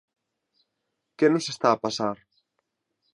¿Que 1.17 1.27
nos 1.33 1.45
está 1.53 1.67
a 1.71 1.81
pasar? 1.85 2.17